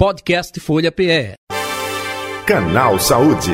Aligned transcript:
Podcast 0.00 0.58
Folha 0.60 0.90
PE. 0.90 1.34
Canal 2.46 2.98
Saúde. 2.98 3.52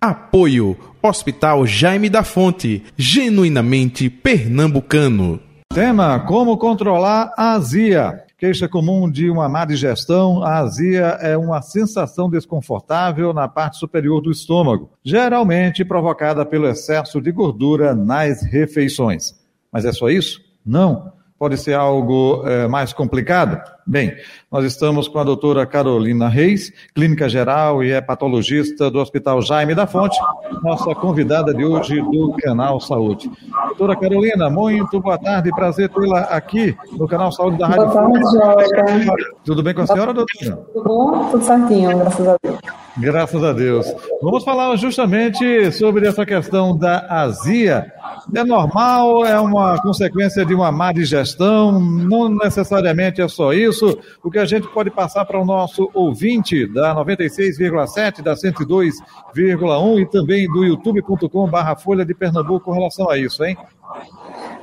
Apoio 0.00 0.78
Hospital 1.02 1.66
Jaime 1.66 2.08
da 2.08 2.22
Fonte, 2.22 2.84
genuinamente 2.96 4.08
pernambucano. 4.08 5.40
Tema: 5.74 6.20
Como 6.20 6.56
controlar 6.56 7.34
a 7.36 7.54
azia. 7.54 8.22
Queixa 8.38 8.68
comum 8.68 9.10
de 9.10 9.28
uma 9.28 9.48
má 9.48 9.64
digestão, 9.64 10.40
a 10.44 10.58
azia 10.58 11.18
é 11.20 11.36
uma 11.36 11.60
sensação 11.60 12.30
desconfortável 12.30 13.34
na 13.34 13.48
parte 13.48 13.78
superior 13.78 14.20
do 14.20 14.30
estômago, 14.30 14.92
geralmente 15.02 15.84
provocada 15.84 16.46
pelo 16.46 16.68
excesso 16.68 17.20
de 17.20 17.32
gordura 17.32 17.96
nas 17.96 18.44
refeições. 18.44 19.34
Mas 19.72 19.84
é 19.84 19.90
só 19.90 20.08
isso? 20.08 20.40
Não. 20.64 21.23
Pode 21.44 21.58
ser 21.58 21.74
algo 21.74 22.42
é, 22.46 22.66
mais 22.66 22.94
complicado? 22.94 23.60
Bem, 23.86 24.16
nós 24.50 24.64
estamos 24.64 25.06
com 25.08 25.18
a 25.18 25.24
doutora 25.24 25.66
Carolina 25.66 26.26
Reis, 26.26 26.72
clínica 26.94 27.28
geral 27.28 27.84
e 27.84 27.92
hepatologista 27.92 28.90
do 28.90 28.98
Hospital 28.98 29.42
Jaime 29.42 29.74
da 29.74 29.86
Fonte, 29.86 30.18
nossa 30.62 30.94
convidada 30.94 31.52
de 31.52 31.62
hoje 31.62 32.00
do 32.00 32.34
Canal 32.42 32.80
Saúde. 32.80 33.30
Doutora 33.66 33.94
Carolina, 33.94 34.48
muito 34.48 34.98
boa 35.02 35.18
tarde, 35.18 35.50
prazer 35.50 35.90
tê-la 35.90 36.20
aqui 36.20 36.74
no 36.92 37.06
Canal 37.06 37.30
Saúde 37.30 37.58
da 37.58 37.66
Rádio 37.66 37.88
Boa 37.88 37.92
tarde, 37.92 38.20
Joia. 38.32 39.14
Tudo 39.44 39.62
bem 39.62 39.74
com 39.74 39.82
a 39.82 39.86
senhora, 39.86 40.14
doutora? 40.14 40.56
Tudo 40.72 40.82
bom? 40.82 41.28
Tudo 41.30 41.44
certinho, 41.44 41.98
graças 41.98 42.26
a 42.26 42.36
Deus. 42.42 42.83
Graças 42.96 43.42
a 43.42 43.52
Deus. 43.52 43.92
Vamos 44.22 44.44
falar 44.44 44.76
justamente 44.76 45.72
sobre 45.72 46.06
essa 46.06 46.24
questão 46.24 46.76
da 46.76 47.04
azia. 47.08 47.92
É 48.32 48.44
normal, 48.44 49.26
é 49.26 49.38
uma 49.40 49.80
consequência 49.82 50.46
de 50.46 50.54
uma 50.54 50.70
má 50.70 50.92
digestão, 50.92 51.80
não 51.80 52.28
necessariamente 52.28 53.20
é 53.20 53.26
só 53.26 53.52
isso. 53.52 53.98
O 54.22 54.30
que 54.30 54.38
a 54.38 54.44
gente 54.44 54.68
pode 54.68 54.90
passar 54.90 55.24
para 55.24 55.40
o 55.40 55.44
nosso 55.44 55.90
ouvinte 55.92 56.66
da 56.66 56.94
96,7, 56.94 58.22
da 58.22 58.34
102,1 58.34 60.00
e 60.00 60.06
também 60.06 60.46
do 60.46 60.64
youtube.com 60.64 61.48
barra 61.48 61.74
Folha 61.74 62.04
de 62.04 62.14
Pernambuco 62.14 62.66
com 62.66 62.72
relação 62.72 63.10
a 63.10 63.18
isso, 63.18 63.44
hein? 63.44 63.56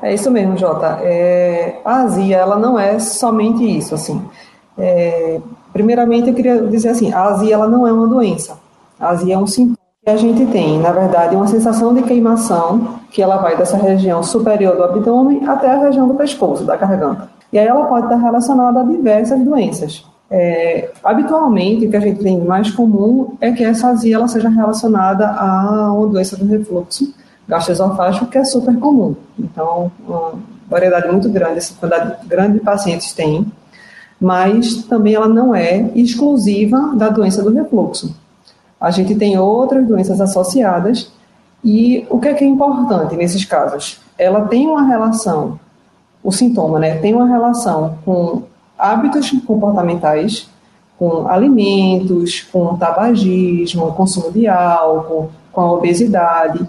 É 0.02 0.14
isso 0.14 0.32
mesmo, 0.32 0.58
Jota. 0.58 1.00
É, 1.04 1.80
a 1.84 2.02
azia, 2.02 2.38
ela 2.38 2.58
não 2.58 2.80
é 2.80 2.98
somente 2.98 3.64
isso, 3.64 3.94
assim. 3.94 4.26
É, 4.78 5.40
primeiramente, 5.74 6.30
eu 6.30 6.34
queria 6.34 6.62
dizer 6.64 6.90
assim, 6.90 7.12
a 7.14 7.24
azia, 7.24 7.54
ela 7.54 7.68
não 7.68 7.88
é 7.88 7.92
uma 7.92 8.08
doença. 8.08 8.58
A 9.00 9.10
azia 9.10 9.36
é 9.36 9.38
um 9.38 9.48
sintoma 9.48 9.78
que 10.04 10.10
a 10.10 10.18
gente 10.18 10.46
tem, 10.48 10.80
na 10.80 10.92
verdade, 10.92 11.36
uma 11.36 11.48
sensação 11.48 11.94
de 11.94 12.02
queimação, 12.02 13.00
que 13.12 13.22
ela 13.22 13.38
vai 13.38 13.56
dessa 13.56 13.78
região 13.78 14.24
superior 14.24 14.76
do 14.76 14.84
abdômen 14.84 15.48
até 15.48 15.70
a 15.70 15.78
região 15.78 16.08
do 16.08 16.16
pescoço, 16.16 16.64
da 16.64 16.76
garganta. 16.76 17.30
E 17.54 17.60
aí 17.60 17.68
ela 17.68 17.86
pode 17.86 18.06
estar 18.06 18.18
relacionada 18.18 18.80
a 18.80 18.84
diversas 18.84 19.40
doenças. 19.40 20.04
É, 20.30 20.90
habitualmente, 21.04 21.86
o 21.86 21.90
que 21.90 21.98
a 21.98 22.00
gente 22.00 22.24
tem 22.24 22.40
mais 22.40 22.72
comum 22.72 23.36
é 23.42 23.52
que 23.52 23.64
essa 23.64 23.90
azia 23.90 24.16
ela 24.16 24.28
seja 24.28 24.50
relacionada 24.50 25.28
a 25.28 25.94
uma 25.94 26.08
doença 26.08 26.38
do 26.38 26.46
refluxo 26.46 27.14
gastroesofágico, 27.48 28.28
que 28.28 28.38
é 28.38 28.44
super 28.46 28.76
comum. 28.80 29.14
Então, 29.38 29.92
uma 30.08 30.34
variedade 30.70 31.12
muito 31.12 31.30
grande, 31.30 31.58
essa 31.58 31.74
quantidade 31.74 32.26
grande 32.28 32.54
de 32.54 32.60
pacientes 32.62 33.12
tem, 33.12 33.46
mas 34.22 34.84
também 34.84 35.16
ela 35.16 35.28
não 35.28 35.56
é 35.56 35.90
exclusiva 35.96 36.94
da 36.96 37.10
doença 37.10 37.42
do 37.42 37.52
refluxo. 37.52 38.16
A 38.80 38.92
gente 38.92 39.16
tem 39.16 39.40
outras 39.40 39.88
doenças 39.88 40.22
associadas 40.22 41.12
e 41.64 42.06
o 42.08 42.20
que 42.20 42.28
é 42.28 42.34
que 42.36 42.44
é 42.44 42.48
importante 42.48 43.16
nesses 43.16 43.44
casos? 43.44 44.00
Ela 44.20 44.42
tem 44.42 44.68
uma 44.68 44.84
relação, 44.84 45.60
o 46.24 46.32
sintoma, 46.32 46.78
né, 46.78 46.98
tem 46.98 47.16
uma 47.16 47.28
relação 47.28 47.98
com 48.06 48.44
hábitos 48.78 49.32
comportamentais, 49.46 50.48
com 51.00 51.28
alimentos, 51.28 52.42
com 52.52 52.78
tabagismo, 52.78 53.92
consumo 53.94 54.32
de 54.32 54.48
álcool, 54.48 55.32
com 55.52 55.62
a 55.62 55.72
obesidade. 55.72 56.68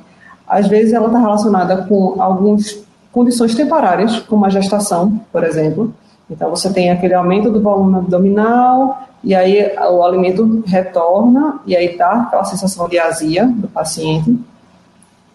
Às 0.49 0.69
vezes 0.69 0.95
ela 0.95 1.09
está 1.09 1.19
relacionada 1.19 1.85
com 1.85 2.17
algumas 2.19 2.83
condições 3.13 3.55
temporárias, 3.55 4.21
como 4.21 4.47
a 4.47 4.49
gestação, 4.49 5.21
por 5.31 5.45
exemplo. 5.45 5.93
Então 6.33 6.49
você 6.49 6.73
tem 6.73 6.91
aquele 6.91 7.15
aumento 7.15 7.51
do 7.51 7.61
volume 7.61 7.99
abdominal 7.99 9.07
e 9.23 9.35
aí 9.35 9.71
o 9.91 10.03
alimento 10.03 10.65
retorna 10.67 11.61
e 11.67 11.77
aí 11.77 11.97
tá 11.97 12.23
aquela 12.23 12.45
sensação 12.45 12.89
de 12.89 12.99
azia 12.99 13.47
do 13.47 13.69
paciente. 13.69 14.37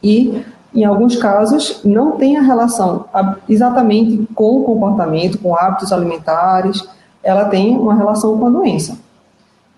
E 0.04 0.44
em 0.74 0.84
alguns 0.84 1.16
casos 1.16 1.82
não 1.86 2.14
tem 2.14 2.36
a 2.36 2.42
relação 2.42 3.06
exatamente 3.48 4.28
com 4.34 4.58
o 4.58 4.64
comportamento, 4.64 5.38
com 5.38 5.56
hábitos 5.56 5.94
alimentares, 5.94 6.84
ela 7.24 7.46
tem 7.46 7.78
uma 7.78 7.96
relação 7.96 8.38
com 8.38 8.48
a 8.48 8.50
doença. 8.50 8.98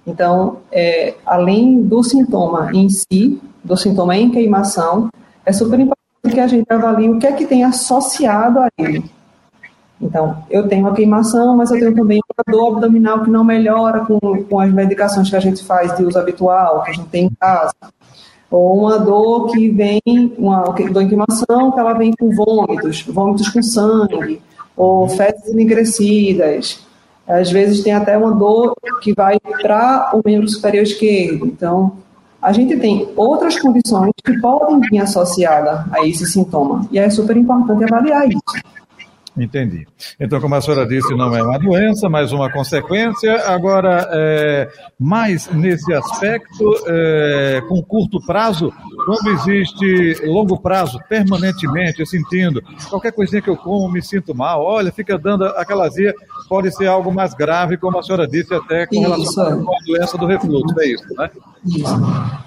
Então, 0.08 0.58
é, 0.72 1.16
além 1.26 1.84
do 1.84 2.02
sintoma 2.02 2.72
em 2.74 2.90
si, 2.90 3.40
do 3.64 3.76
sintoma 3.76 4.16
em 4.16 4.32
queimação, 4.32 5.10
é 5.46 5.52
super 5.52 5.80
importante 5.80 6.34
que 6.34 6.40
a 6.40 6.48
gente 6.48 6.72
avalie 6.72 7.10
o 7.10 7.20
que 7.20 7.28
é 7.28 7.32
que 7.34 7.46
tem 7.46 7.64
associado 7.64 8.60
a 8.60 8.70
ele. 8.78 9.19
Então, 10.02 10.44
eu 10.50 10.68
tenho 10.68 10.88
a 10.88 10.94
queimação, 10.94 11.58
mas 11.58 11.72
eu 11.72 11.80
tenho 11.80 11.94
também 11.94 12.20
uma 12.20 12.58
dor 12.58 12.74
abdominal 12.74 13.22
que 13.24 13.30
não 13.30 13.44
melhora 13.44 14.06
com, 14.06 14.20
com 14.44 14.60
as 14.60 14.72
medicações 14.72 15.30
que 15.30 15.36
a 15.36 15.42
gente 15.42 15.64
faz 15.64 15.96
de 15.98 16.06
uso 16.06 16.18
habitual, 16.18 16.84
que 16.84 16.92
a 16.92 16.94
gente 16.94 17.10
tem 17.10 17.26
em 17.26 17.32
casa. 17.40 17.74
Ou 18.50 18.80
uma 18.80 18.98
dor 18.98 19.52
que 19.52 19.70
vem, 19.70 20.02
uma 20.38 20.64
dor 20.64 21.04
em 21.04 21.08
queimação, 21.08 21.72
que 21.72 21.80
ela 21.80 21.94
vem 21.94 22.14
com 22.18 22.32
vômitos, 22.32 23.04
vômitos 23.04 23.50
com 23.50 23.62
sangue, 23.62 24.42
ou 24.76 25.08
fezes 25.10 25.50
enegrecidas. 25.50 26.80
Às 27.28 27.52
vezes 27.52 27.84
tem 27.84 27.94
até 27.94 28.18
uma 28.18 28.32
dor 28.32 28.76
que 29.02 29.14
vai 29.14 29.38
para 29.62 30.12
o 30.14 30.22
membro 30.26 30.48
superior 30.48 30.84
esquerdo. 30.84 31.46
Então, 31.46 31.92
a 32.42 32.54
gente 32.54 32.78
tem 32.78 33.08
outras 33.16 33.60
condições 33.60 34.12
que 34.24 34.40
podem 34.40 34.80
vir 34.80 35.00
associadas 35.00 35.82
a 35.92 36.08
esse 36.08 36.26
sintoma. 36.26 36.88
E 36.90 36.98
é 36.98 37.10
super 37.10 37.36
importante 37.36 37.84
avaliar 37.84 38.28
isso. 38.28 38.40
Entendi. 39.40 39.88
Então, 40.20 40.42
como 40.42 40.56
a 40.56 40.62
senhora 40.62 40.86
disse, 40.86 41.16
não 41.16 41.36
é 41.36 41.42
uma 41.42 41.58
doença, 41.58 42.10
mas 42.10 42.32
uma 42.32 42.52
consequência. 42.52 43.48
Agora, 43.48 44.08
é, 44.12 44.70
mais 45.00 45.48
nesse 45.50 45.94
aspecto, 45.94 46.74
é, 46.88 47.62
com 47.68 47.82
curto 47.82 48.20
prazo, 48.26 48.72
quando 49.06 49.30
existe 49.30 50.26
longo 50.26 50.60
prazo, 50.60 51.00
permanentemente, 51.08 52.06
sentindo 52.06 52.62
qualquer 52.90 53.12
coisinha 53.12 53.42
que 53.42 53.50
eu 53.50 53.56
como, 53.56 53.90
me 53.90 54.02
sinto 54.02 54.36
mal, 54.36 54.64
olha, 54.64 54.92
fica 54.92 55.18
dando 55.18 55.46
aquela 55.46 55.86
azia, 55.86 56.14
pode 56.48 56.76
ser 56.76 56.88
algo 56.88 57.14
mais 57.14 57.34
grave, 57.34 57.78
como 57.78 57.98
a 57.98 58.04
senhora 58.04 58.28
disse, 58.28 58.54
até 58.54 58.86
com 58.86 59.00
relação 59.00 59.66
a 59.70 59.86
doença 59.86 60.18
do 60.18 60.26
refluxo, 60.26 60.80
é 60.80 60.88
isso, 60.88 61.06
né? 61.18 61.30
Isso. 61.66 61.96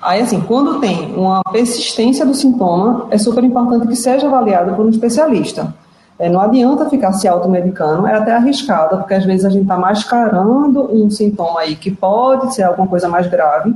Aí, 0.01 0.21
assim, 0.21 0.41
quando 0.41 0.81
tem 0.81 1.15
uma 1.15 1.43
persistência 1.45 2.27
do 2.27 2.35
sintoma, 2.35 3.09
é 3.11 3.19
super 3.19 3.45
importante 3.45 3.87
que 3.87 3.97
seja 3.97 4.27
avaliado 4.27 4.75
por 4.75 4.85
um 4.85 4.91
especialista. 4.91 5.75
É, 6.23 6.29
não 6.29 6.41
adianta 6.41 6.89
ficar 6.89 7.13
se 7.15 7.27
automedicando, 7.27 8.07
é 8.07 8.15
até 8.15 8.31
arriscado, 8.31 8.99
porque 8.99 9.13
às 9.13 9.25
vezes 9.25 9.45
a 9.45 9.51
gente 9.51 9.63
está 9.63 9.77
mascarando 9.77 10.89
um 10.95 11.11
sintoma 11.11 11.63
aí 11.63 11.75
que 11.75 11.91
pode 11.91 12.55
ser 12.55 12.63
alguma 12.63 12.87
coisa 12.87 13.09
mais 13.09 13.27
grave, 13.27 13.75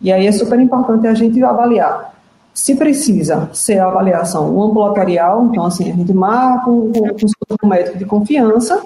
e 0.00 0.10
aí 0.10 0.26
é 0.26 0.32
super 0.32 0.58
importante 0.58 1.06
a 1.06 1.12
gente 1.12 1.44
avaliar. 1.44 2.14
Se 2.54 2.74
precisa 2.74 3.50
ser 3.52 3.80
a 3.80 3.88
avaliação 3.88 4.62
ambulatorial, 4.62 5.44
então 5.44 5.66
assim, 5.66 5.92
a 5.92 5.94
gente 5.94 6.14
marca 6.14 6.70
um, 6.70 6.90
um, 6.90 7.16
um 7.62 7.68
médico 7.68 7.98
de 7.98 8.06
confiança 8.06 8.82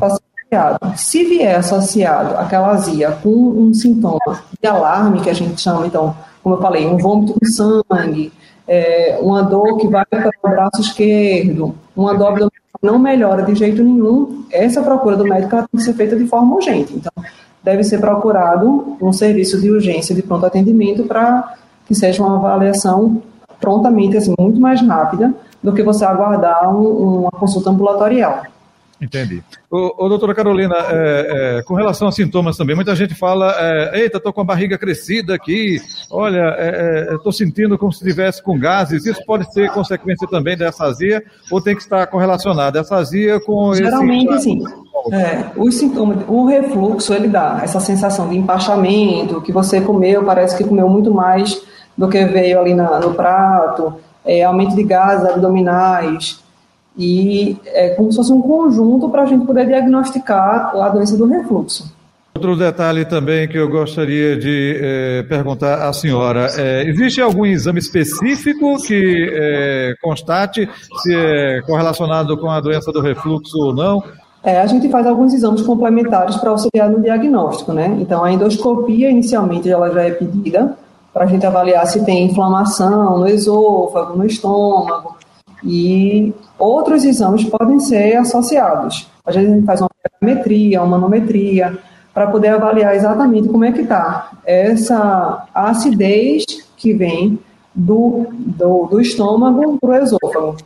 avaliado. 0.00 0.96
Se 0.96 1.24
vier 1.24 1.58
associado 1.58 2.38
aquela 2.38 2.70
azia 2.70 3.10
com 3.22 3.28
um 3.28 3.74
sintoma 3.74 4.40
de 4.58 4.66
alarme, 4.66 5.20
que 5.20 5.28
a 5.28 5.34
gente 5.34 5.60
chama, 5.60 5.86
então, 5.86 6.16
como 6.42 6.54
eu 6.54 6.62
falei, 6.62 6.86
um 6.86 6.96
vômito 6.96 7.34
com 7.34 7.44
sangue, 7.44 8.32
é, 8.66 9.18
uma 9.20 9.42
dor 9.42 9.78
que 9.78 9.88
vai 9.88 10.04
para 10.04 10.30
o 10.42 10.48
braço 10.48 10.80
esquerdo, 10.80 11.74
uma 11.96 12.14
dor 12.14 12.28
abdominal 12.28 12.62
não 12.82 12.98
melhora 12.98 13.42
de 13.44 13.54
jeito 13.54 13.82
nenhum, 13.82 14.44
essa 14.50 14.82
procura 14.82 15.16
do 15.16 15.24
médico 15.24 15.56
tem 15.56 15.66
que 15.76 15.82
ser 15.82 15.92
feita 15.94 16.16
de 16.16 16.26
forma 16.26 16.56
urgente. 16.56 16.92
Então, 16.94 17.12
deve 17.62 17.84
ser 17.84 17.98
procurado 18.00 18.96
um 19.00 19.12
serviço 19.12 19.60
de 19.60 19.70
urgência 19.70 20.14
de 20.14 20.22
pronto 20.22 20.44
atendimento 20.44 21.04
para 21.04 21.54
que 21.86 21.94
seja 21.94 22.22
uma 22.22 22.36
avaliação 22.36 23.22
prontamente, 23.60 24.16
assim, 24.16 24.34
muito 24.36 24.60
mais 24.60 24.80
rápida 24.80 25.32
do 25.62 25.72
que 25.72 25.82
você 25.82 26.04
aguardar 26.04 26.74
um, 26.74 27.20
uma 27.20 27.30
consulta 27.30 27.70
ambulatorial. 27.70 28.42
Entendi. 29.02 29.42
Ô, 29.68 30.04
ô 30.04 30.08
doutora 30.08 30.32
Carolina, 30.32 30.76
é, 30.88 31.56
é, 31.58 31.62
com 31.64 31.74
relação 31.74 32.06
a 32.06 32.12
sintomas 32.12 32.56
também, 32.56 32.76
muita 32.76 32.94
gente 32.94 33.16
fala, 33.16 33.52
é, 33.58 34.00
eita, 34.00 34.18
estou 34.18 34.32
com 34.32 34.42
a 34.42 34.44
barriga 34.44 34.78
crescida 34.78 35.34
aqui, 35.34 35.80
olha, 36.08 36.50
estou 37.10 37.32
é, 37.32 37.34
é, 37.34 37.36
sentindo 37.36 37.76
como 37.76 37.92
se 37.92 37.98
estivesse 37.98 38.40
com 38.40 38.56
gases, 38.56 39.04
isso 39.04 39.20
pode 39.26 39.52
ser 39.52 39.72
consequência 39.72 40.28
também 40.28 40.56
dessa 40.56 40.84
azia 40.84 41.20
ou 41.50 41.60
tem 41.60 41.74
que 41.74 41.82
estar 41.82 42.06
correlacionada 42.06 42.78
essa 42.78 42.94
azia 42.94 43.40
com 43.40 43.74
Geralmente, 43.74 44.34
esse... 44.34 44.44
sim. 44.44 44.64
É, 45.10 45.50
os 45.56 45.74
sintomas, 45.74 46.18
o 46.28 46.46
refluxo, 46.46 47.12
ele 47.12 47.26
dá 47.26 47.60
essa 47.64 47.80
sensação 47.80 48.28
de 48.28 48.36
empachamento, 48.36 49.40
que 49.40 49.50
você 49.50 49.80
comeu, 49.80 50.22
parece 50.22 50.56
que 50.56 50.62
comeu 50.62 50.88
muito 50.88 51.12
mais 51.12 51.60
do 51.98 52.08
que 52.08 52.24
veio 52.24 52.60
ali 52.60 52.72
na, 52.72 53.00
no 53.00 53.12
prato, 53.14 53.94
aumento 54.46 54.76
de 54.76 54.84
gases 54.84 55.26
abdominais, 55.28 56.40
E 56.96 57.56
é 57.66 57.90
como 57.90 58.10
se 58.10 58.18
fosse 58.18 58.32
um 58.32 58.42
conjunto 58.42 59.08
para 59.08 59.22
a 59.22 59.26
gente 59.26 59.46
poder 59.46 59.66
diagnosticar 59.66 60.76
a 60.76 60.88
doença 60.90 61.16
do 61.16 61.26
refluxo. 61.26 61.92
Outro 62.34 62.56
detalhe 62.56 63.04
também 63.04 63.46
que 63.46 63.58
eu 63.58 63.68
gostaria 63.68 64.36
de 64.36 64.78
eh, 64.80 65.22
perguntar 65.28 65.86
à 65.86 65.92
senhora: 65.92 66.48
é, 66.56 66.82
existe 66.88 67.20
algum 67.20 67.44
exame 67.44 67.78
específico 67.78 68.82
que 68.82 69.30
eh, 69.30 69.94
constate 70.02 70.68
se 71.02 71.14
é 71.14 71.60
correlacionado 71.62 72.36
com 72.38 72.50
a 72.50 72.58
doença 72.58 72.90
do 72.90 73.02
refluxo 73.02 73.56
ou 73.58 73.74
não? 73.74 74.02
É, 74.42 74.60
a 74.60 74.66
gente 74.66 74.88
faz 74.88 75.06
alguns 75.06 75.32
exames 75.34 75.62
complementares 75.62 76.36
para 76.36 76.50
auxiliar 76.50 76.90
no 76.90 77.00
diagnóstico, 77.00 77.72
né? 77.72 77.96
Então, 78.00 78.24
a 78.24 78.32
endoscopia, 78.32 79.10
inicialmente, 79.10 79.70
ela 79.70 79.90
já 79.92 80.02
é 80.02 80.10
pedida 80.10 80.76
para 81.12 81.24
a 81.24 81.26
gente 81.26 81.46
avaliar 81.46 81.86
se 81.86 82.04
tem 82.04 82.24
inflamação 82.24 83.18
no 83.18 83.28
esôfago, 83.28 84.16
no 84.16 84.24
estômago, 84.24 85.16
e 85.64 86.34
outros 86.58 87.04
exames 87.04 87.44
podem 87.44 87.78
ser 87.78 88.16
associados. 88.16 89.08
Às 89.24 89.36
vezes 89.36 89.50
a 89.50 89.54
gente 89.54 89.66
faz 89.66 89.80
uma 89.80 89.90
metria, 90.20 90.82
uma 90.82 90.98
manometria, 90.98 91.78
para 92.12 92.26
poder 92.26 92.48
avaliar 92.48 92.94
exatamente 92.94 93.48
como 93.48 93.64
é 93.64 93.72
que 93.72 93.80
está 93.80 94.30
essa 94.44 95.46
acidez 95.54 96.44
que 96.76 96.92
vem 96.92 97.38
do, 97.74 98.26
do, 98.30 98.86
do 98.86 99.00
estômago 99.00 99.78
para 99.80 99.90
o 99.90 99.94
esôfago. 99.94 100.56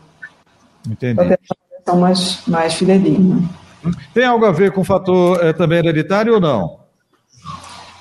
Entendi. 0.89 1.15
Para 1.15 1.29
ter 1.29 1.39
uma 1.39 1.57
avaliação 1.67 2.01
mais, 2.01 2.43
mais 2.47 2.75
fidedigna. 2.75 3.43
Tem 4.13 4.25
algo 4.25 4.45
a 4.45 4.51
ver 4.51 4.73
com 4.73 4.81
o 4.81 4.85
fator 4.85 5.45
é, 5.45 5.53
também 5.53 5.79
hereditário 5.79 6.35
ou 6.35 6.41
não? 6.41 6.81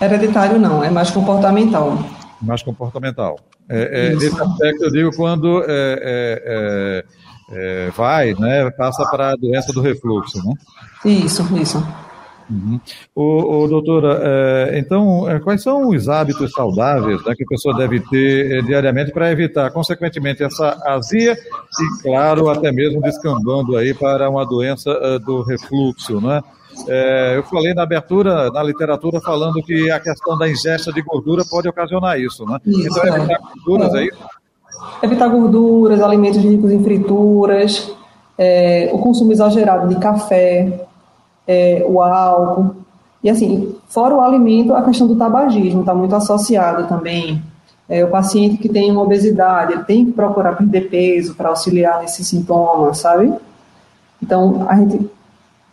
Hereditário 0.02 0.58
não, 0.58 0.84
é 0.84 0.90
mais 0.90 1.12
comportamental. 1.12 1.98
Mais 2.42 2.64
comportamental. 2.64 3.38
É, 3.70 4.08
é, 4.08 4.16
nesse 4.16 4.40
aspecto 4.40 4.84
eu 4.84 4.92
digo 4.92 5.16
quando 5.16 5.64
é, 5.68 7.04
vai, 7.96 8.34
né, 8.36 8.70
passa 8.72 9.06
para 9.10 9.32
a 9.32 9.36
doença 9.36 9.74
do 9.74 9.82
refluxo, 9.82 10.38
né? 10.46 10.54
Isso, 11.04 11.44
isso. 11.58 11.84
Uhum. 12.50 12.80
O, 13.16 13.64
o, 13.64 13.68
doutora, 13.68 14.20
é, 14.22 14.80
então, 14.80 15.30
é, 15.30 15.40
quais 15.40 15.64
são 15.64 15.90
os 15.90 16.08
hábitos 16.08 16.52
saudáveis 16.52 17.24
né, 17.26 17.34
que 17.36 17.44
a 17.44 17.48
pessoa 17.48 17.76
deve 17.76 18.00
ter 18.02 18.60
é, 18.60 18.62
diariamente 18.62 19.12
para 19.12 19.32
evitar, 19.32 19.72
consequentemente, 19.72 20.44
essa 20.44 20.80
azia 20.86 21.34
e, 21.34 22.04
claro, 22.04 22.50
até 22.50 22.72
mesmo 22.72 23.02
descambando 23.02 23.76
aí 23.76 23.94
para 23.94 24.30
uma 24.30 24.46
doença 24.46 24.92
uh, 24.92 25.20
do 25.20 25.42
refluxo, 25.42 26.22
né? 26.22 26.42
É, 26.88 27.38
eu 27.38 27.44
falei 27.44 27.74
na 27.74 27.84
abertura, 27.84 28.52
na 28.52 28.62
literatura, 28.62 29.22
falando 29.22 29.62
que 29.64 29.90
a 29.90 30.00
questão 30.00 30.38
da 30.38 30.50
ingesta 30.50 30.92
de 30.92 31.02
gordura 31.02 31.44
pode 31.50 31.68
ocasionar 31.68 32.20
isso, 32.20 32.46
né? 32.46 32.60
Isso, 32.66 33.00
então, 33.00 33.16
evitar 33.16 33.34
é. 33.34 33.40
gorduras 33.66 33.94
é. 33.94 33.98
aí? 34.00 34.12
Evitar 35.02 35.28
gorduras, 35.30 36.02
alimentos 36.02 36.42
ricos 36.42 36.72
em 36.72 36.84
frituras, 36.84 37.92
é, 38.38 38.90
o 38.94 39.00
consumo 39.00 39.32
exagerado 39.32 39.88
de 39.88 39.96
café, 40.00 40.86
é, 41.48 41.86
o 41.88 42.02
álcool. 42.02 42.76
E 43.24 43.30
assim, 43.30 43.76
fora 43.88 44.14
o 44.14 44.22
alimento, 44.22 44.74
a 44.74 44.84
questão 44.84 45.08
do 45.08 45.16
tabagismo 45.16 45.82
está 45.82 45.94
muito 45.94 46.16
associada 46.16 46.84
também. 46.84 47.42
É, 47.88 48.04
o 48.04 48.10
paciente 48.10 48.58
que 48.58 48.68
tem 48.68 48.92
uma 48.92 49.02
obesidade, 49.02 49.74
ele 49.74 49.84
tem 49.84 50.06
que 50.06 50.12
procurar 50.12 50.56
perder 50.56 50.90
peso 50.90 51.36
para 51.36 51.50
auxiliar 51.50 52.02
nesses 52.02 52.28
sintomas, 52.28 52.98
sabe? 52.98 53.32
Então, 54.22 54.66
a 54.68 54.76
gente 54.76 55.10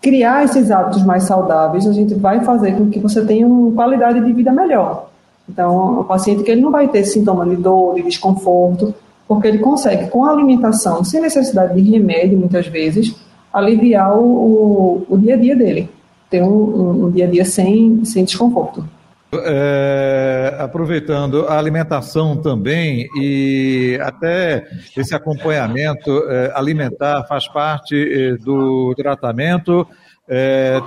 criar 0.02 0.44
esses 0.44 0.70
hábitos 0.70 1.04
mais 1.04 1.22
saudáveis, 1.22 1.86
a 1.86 1.92
gente 1.92 2.14
vai 2.14 2.44
fazer 2.44 2.76
com 2.76 2.90
que 2.90 2.98
você 2.98 3.24
tenha 3.24 3.46
uma 3.46 3.70
qualidade 3.72 4.20
de 4.20 4.32
vida 4.32 4.52
melhor. 4.52 5.08
Então, 5.48 6.00
o 6.00 6.04
paciente 6.04 6.42
que 6.42 6.50
ele 6.50 6.60
não 6.60 6.72
vai 6.72 6.88
ter 6.88 7.04
sintoma 7.04 7.46
de 7.46 7.56
dor, 7.56 7.94
de 7.94 8.02
desconforto, 8.02 8.92
porque 9.28 9.46
ele 9.46 9.58
consegue, 9.58 10.08
com 10.08 10.24
a 10.24 10.30
alimentação, 10.30 11.04
sem 11.04 11.20
necessidade 11.20 11.80
de 11.80 11.90
remédio, 11.90 12.36
muitas 12.36 12.66
vezes, 12.66 13.14
aliviar 13.52 14.18
o, 14.18 14.24
o, 14.24 15.06
o 15.08 15.18
dia 15.18 15.34
a 15.34 15.36
dia 15.36 15.54
dele, 15.54 15.88
ter 16.28 16.42
um, 16.42 16.48
um, 16.48 17.04
um, 17.04 17.10
dia 17.10 17.26
a 17.26 17.30
dia 17.30 17.44
sem, 17.44 18.04
sem 18.04 18.24
desconforto. 18.24 18.84
É, 19.34 20.56
aproveitando 20.58 21.46
a 21.48 21.56
alimentação 21.56 22.36
também 22.36 23.08
e 23.16 23.98
até 24.02 24.62
esse 24.94 25.14
acompanhamento 25.14 26.10
é, 26.28 26.52
alimentar 26.54 27.24
faz 27.24 27.48
parte 27.48 27.96
é, 27.96 28.36
do 28.36 28.94
tratamento. 28.94 29.86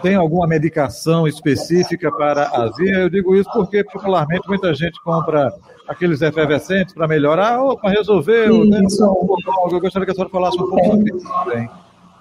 Tem 0.02 0.16
alguma 0.16 0.48
medicação 0.48 1.28
específica 1.28 2.10
para 2.12 2.48
azia? 2.48 2.96
Eu 2.96 3.10
digo 3.10 3.36
isso 3.36 3.50
porque 3.54 3.84
popularmente 3.84 4.48
muita 4.48 4.74
gente 4.74 5.00
compra 5.04 5.54
aqueles 5.88 6.20
efervescentes 6.22 6.96
para 6.96 7.08
melhorar 7.08 7.62
ou 7.62 7.78
para 7.78 7.92
resolver. 7.92 8.48
Né? 8.50 8.80
Eu 8.80 9.80
gostaria 9.80 10.06
que 10.06 10.12
a 10.12 10.16
senhora 10.16 10.32
falasse 10.32 10.60
um 10.60 10.68
pouco 10.68 10.86
sobre 10.86 11.16
isso 11.16 11.28
também. 11.44 11.70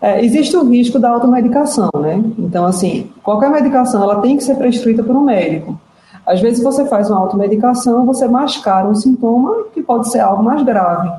É, 0.03 0.23
existe 0.23 0.55
o 0.55 0.69
risco 0.69 0.99
da 0.99 1.09
automedicação, 1.09 1.89
né? 1.95 2.23
Então, 2.39 2.67
assim, 2.67 3.11
qualquer 3.23 3.49
medicação 3.49 4.03
ela 4.03 4.21
tem 4.21 4.37
que 4.37 4.45
ser 4.45 4.57
prescrita 4.57 5.03
por 5.03 5.17
um 5.17 5.25
médico. 5.25 5.81
Às 6.27 6.41
vezes 6.41 6.63
você 6.63 6.85
faz 6.87 7.11
uma 7.11 7.21
automedicação, 7.21 8.07
você 8.07 8.27
mascara 8.27 8.89
um 8.89 8.95
sintoma 8.95 9.65
que 9.75 9.83
pode 9.83 10.11
ser 10.11 10.21
algo 10.21 10.43
mais 10.43 10.63
grave. 10.63 11.11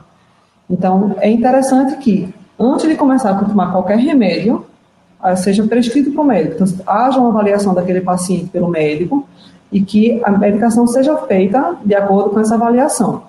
Então, 0.69 1.15
é 1.19 1.29
interessante 1.29 1.95
que, 1.97 2.33
antes 2.59 2.87
de 2.87 2.95
começar 2.95 3.31
a 3.31 3.43
tomar 3.43 3.71
qualquer 3.71 3.97
remédio, 3.97 4.65
ah, 5.21 5.35
seja 5.35 5.63
prescrito 5.63 6.11
por 6.11 6.21
um 6.21 6.27
médico. 6.27 6.55
Então, 6.55 6.83
haja 6.87 7.19
uma 7.19 7.29
avaliação 7.29 7.73
daquele 7.73 8.01
paciente 8.01 8.47
pelo 8.47 8.67
médico 8.67 9.27
e 9.71 9.81
que 9.81 10.21
a 10.23 10.31
medicação 10.31 10.87
seja 10.87 11.15
feita 11.17 11.75
de 11.83 11.93
acordo 11.93 12.31
com 12.31 12.39
essa 12.39 12.55
avaliação 12.55 13.23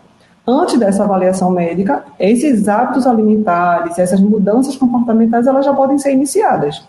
antes 0.46 0.78
dessa 0.78 1.02
avaliação 1.02 1.50
médica, 1.50 2.05
esses 2.19 2.69
hábitos 2.69 3.06
alimentares, 3.06 3.99
essas 3.99 4.20
mudanças 4.20 4.76
comportamentais, 4.76 5.46
elas 5.46 5.64
já 5.64 5.75
podem 5.75 5.99
ser 5.99 6.12
iniciadas. 6.12 6.87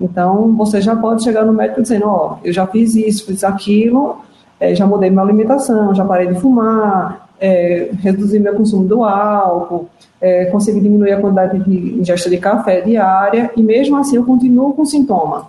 Então, 0.00 0.54
você 0.56 0.80
já 0.80 0.94
pode 0.94 1.24
chegar 1.24 1.44
no 1.44 1.52
médico 1.52 1.82
dizendo, 1.82 2.06
ó, 2.06 2.34
oh, 2.34 2.46
eu 2.46 2.52
já 2.52 2.66
fiz 2.66 2.94
isso, 2.94 3.26
fiz 3.26 3.42
aquilo, 3.42 4.18
é, 4.60 4.74
já 4.74 4.86
mudei 4.86 5.10
minha 5.10 5.22
alimentação, 5.22 5.94
já 5.94 6.04
parei 6.04 6.28
de 6.28 6.40
fumar, 6.40 7.28
é, 7.40 7.90
reduzi 8.00 8.38
meu 8.38 8.54
consumo 8.54 8.86
do 8.86 9.02
álcool, 9.02 9.88
é, 10.20 10.46
consegui 10.46 10.80
diminuir 10.80 11.12
a 11.12 11.20
quantidade 11.20 11.58
de 11.60 11.98
ingesta 12.00 12.30
de 12.30 12.38
café 12.38 12.80
diária, 12.80 13.50
e 13.56 13.62
mesmo 13.62 13.96
assim 13.96 14.16
eu 14.16 14.24
continuo 14.24 14.72
com 14.72 14.84
sintoma. 14.84 15.48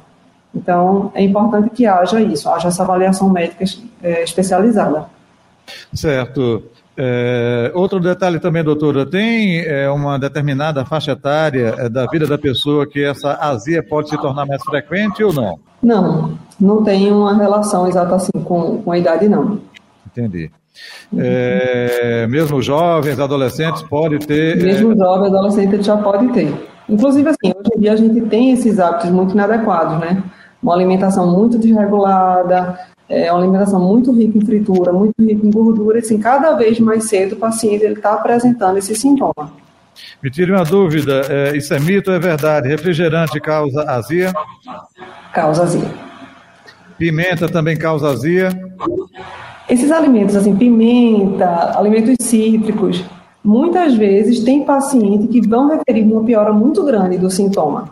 Então, 0.53 1.11
é 1.13 1.23
importante 1.23 1.69
que 1.69 1.85
haja 1.85 2.19
isso, 2.21 2.49
haja 2.49 2.69
essa 2.69 2.81
avaliação 2.83 3.29
médica 3.29 3.63
é, 4.01 4.23
especializada. 4.23 5.05
Certo. 5.93 6.63
É, 7.01 7.71
outro 7.73 7.97
detalhe 7.97 8.41
também, 8.41 8.61
doutora, 8.61 9.05
tem 9.05 9.61
é, 9.61 9.89
uma 9.89 10.19
determinada 10.19 10.83
faixa 10.83 11.13
etária 11.13 11.73
é, 11.77 11.87
da 11.87 12.05
vida 12.07 12.27
da 12.27 12.37
pessoa 12.37 12.85
que 12.85 13.01
essa 13.01 13.37
azia 13.39 13.81
pode 13.81 14.09
se 14.09 14.17
tornar 14.17 14.45
mais 14.45 14.61
frequente 14.65 15.23
ou 15.23 15.31
não? 15.31 15.57
Não, 15.81 16.37
não 16.59 16.83
tem 16.83 17.09
uma 17.09 17.37
relação 17.37 17.87
exata 17.87 18.15
assim 18.15 18.43
com, 18.43 18.81
com 18.81 18.91
a 18.91 18.97
idade, 18.97 19.29
não. 19.29 19.61
Entendi. 20.05 20.51
É, 21.17 22.27
mesmo 22.27 22.61
jovens, 22.61 23.17
adolescentes, 23.17 23.81
pode 23.83 24.19
ter. 24.19 24.59
É, 24.59 24.63
mesmo 24.63 24.93
jovem, 24.93 25.27
adolescente 25.27 25.81
já 25.81 25.95
pode 25.95 26.27
ter. 26.33 26.53
Inclusive, 26.89 27.29
assim, 27.29 27.53
hoje 27.57 27.71
em 27.77 27.79
dia 27.79 27.93
a 27.93 27.95
gente 27.95 28.19
tem 28.21 28.51
esses 28.51 28.77
hábitos 28.77 29.09
muito 29.09 29.33
inadequados, 29.33 29.99
né? 29.99 30.21
Uma 30.61 30.73
alimentação 30.73 31.31
muito 31.31 31.57
desregulada, 31.57 32.77
é 33.09 33.31
uma 33.31 33.41
alimentação 33.41 33.79
muito 33.79 34.11
rica 34.11 34.37
em 34.37 34.45
fritura, 34.45 34.93
muito 34.93 35.15
rica 35.19 35.45
em 35.45 35.49
gordura, 35.49 35.97
e 35.97 36.01
assim, 36.01 36.19
cada 36.19 36.53
vez 36.53 36.79
mais 36.79 37.09
cedo 37.09 37.33
o 37.33 37.37
paciente 37.37 37.83
está 37.83 38.13
apresentando 38.13 38.77
esse 38.77 38.93
sintoma. 38.93 39.51
Me 40.21 40.29
tire 40.29 40.51
uma 40.51 40.63
dúvida, 40.63 41.23
é, 41.27 41.57
isso 41.57 41.73
é 41.73 41.79
mito 41.79 42.11
ou 42.11 42.15
é 42.15 42.19
verdade? 42.19 42.67
Refrigerante 42.67 43.39
causa 43.41 43.81
azia? 43.89 44.31
Causa 45.33 45.63
azia. 45.63 45.91
Pimenta 46.97 47.49
também 47.49 47.77
causa 47.77 48.09
azia? 48.09 48.49
Esses 49.67 49.91
alimentos, 49.91 50.35
assim, 50.35 50.55
pimenta, 50.55 51.77
alimentos 51.77 52.15
cítricos, 52.19 53.03
muitas 53.43 53.95
vezes 53.95 54.39
tem 54.41 54.63
paciente 54.63 55.27
que 55.27 55.47
vão 55.47 55.69
referir 55.69 56.03
uma 56.03 56.23
piora 56.23 56.53
muito 56.53 56.83
grande 56.83 57.17
do 57.17 57.29
sintoma. 57.29 57.89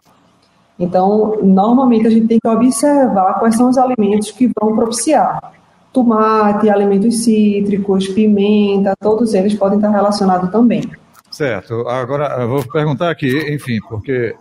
Então, 0.80 1.40
normalmente 1.42 2.08
a 2.08 2.10
gente 2.10 2.28
tem 2.28 2.40
que 2.40 2.48
observar 2.48 3.40
quais 3.40 3.56
são 3.56 3.70
os 3.70 3.78
alimentos 3.78 4.32
que 4.32 4.50
vão 4.60 4.76
propiciar. 4.76 5.54
Tomate, 5.92 6.70
alimentos 6.70 7.24
cítricos, 7.24 8.08
pimenta, 8.10 8.94
todos 9.00 9.34
eles 9.34 9.56
podem 9.56 9.78
estar 9.78 9.90
relacionados 9.90 10.52
também. 10.52 10.84
Certo. 11.32 11.88
Agora, 11.88 12.42
eu 12.42 12.48
vou 12.48 12.64
perguntar 12.64 13.10
aqui, 13.10 13.54
enfim, 13.54 13.80
porque 13.90 14.36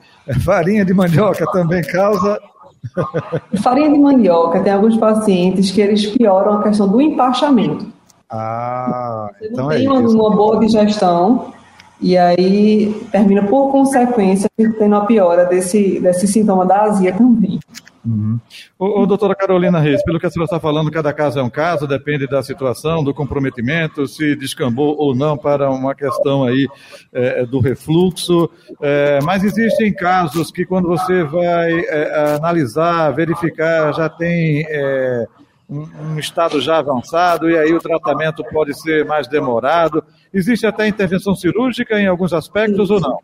farinha 0.45 0.85
de 0.85 0.93
mandioca 0.93 1.45
também 1.52 1.83
causa. 1.83 2.38
farinha 3.62 3.90
de 3.90 3.99
mandioca, 3.99 4.61
tem 4.61 4.73
alguns 4.73 4.97
pacientes 4.97 5.71
que 5.71 5.81
eles 5.81 6.07
pioram 6.07 6.55
a 6.55 6.62
questão 6.62 6.87
do 6.87 7.00
empachamento. 7.00 7.87
Ah, 8.31 9.31
Você 9.38 9.47
então 9.47 9.69
tem 9.69 9.87
é 9.87 9.90
uma, 9.90 10.02
isso. 10.02 10.14
uma 10.16 10.31
boa 10.35 10.59
digestão, 10.59 11.52
e 12.00 12.17
aí 12.17 12.95
termina 13.11 13.43
por 13.43 13.71
consequência 13.71 14.50
tendo 14.57 14.97
a 14.97 15.05
piora 15.05 15.45
desse, 15.45 15.99
desse 16.00 16.26
sintoma 16.26 16.67
da 16.67 16.83
azia 16.83 17.12
também. 17.12 17.59
Uhum. 18.07 18.38
Ô, 18.79 19.03
ô, 19.03 19.07
doutora 19.07 19.35
Carolina 19.35 19.81
Reis, 19.81 20.03
pelo 20.05 20.21
que 20.21 20.26
a 20.26 20.31
senhora 20.31 20.47
está 20.47 20.61
falando, 20.61 20.93
cada 20.93 21.12
caso 21.12 21.41
é 21.41 21.43
um 21.43 21.50
caso, 21.50 21.88
depende 21.88 22.29
da 22.29 22.41
situação, 22.41 23.03
do 23.03 23.12
comprometimento, 23.12 24.07
se 24.07 24.37
descambou 24.37 24.95
ou 24.97 25.12
não 25.12 25.37
para 25.37 25.69
uma 25.71 25.93
questão 25.93 26.45
aí 26.45 26.69
é, 27.12 27.45
do 27.45 27.59
refluxo, 27.59 28.49
é, 28.81 29.19
mas 29.25 29.43
existem 29.43 29.93
casos 29.93 30.53
que 30.53 30.65
quando 30.65 30.87
você 30.87 31.25
vai 31.25 31.81
é, 31.81 32.37
analisar, 32.37 33.11
verificar, 33.11 33.93
já 33.93 34.09
tem 34.09 34.65
é, 34.69 35.26
um, 35.68 36.18
estado 36.18 36.61
já 36.61 36.78
avançado 36.78 37.50
e 37.50 37.58
aí 37.58 37.75
o 37.75 37.80
tratamento 37.80 38.44
pode 38.52 38.78
ser 38.80 39.04
mais 39.04 39.26
demorado. 39.26 40.02
Existe 40.32 40.66
até 40.66 40.87
intervenção 40.87 41.35
cirúrgica 41.35 41.99
em 41.99 42.06
alguns 42.06 42.32
aspectos 42.32 42.90
ou 42.90 43.00
não? 43.00 43.18